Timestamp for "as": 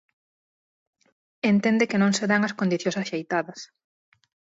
2.47-2.57